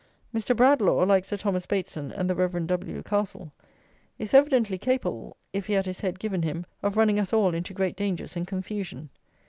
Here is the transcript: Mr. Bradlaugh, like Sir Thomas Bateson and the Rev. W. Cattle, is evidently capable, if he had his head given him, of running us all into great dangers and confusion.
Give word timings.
Mr. 0.33 0.55
Bradlaugh, 0.55 1.05
like 1.05 1.23
Sir 1.25 1.37
Thomas 1.37 1.67
Bateson 1.67 2.11
and 2.11 2.27
the 2.27 2.33
Rev. 2.33 2.65
W. 2.65 3.03
Cattle, 3.03 3.53
is 4.17 4.33
evidently 4.33 4.79
capable, 4.79 5.37
if 5.53 5.67
he 5.67 5.73
had 5.73 5.85
his 5.85 5.99
head 5.99 6.17
given 6.17 6.41
him, 6.41 6.65
of 6.81 6.97
running 6.97 7.19
us 7.19 7.31
all 7.31 7.53
into 7.53 7.71
great 7.75 7.95
dangers 7.95 8.35
and 8.35 8.47
confusion. 8.47 9.11